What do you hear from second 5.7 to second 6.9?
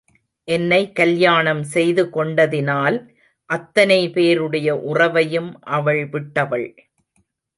அவள் விட்டவள்.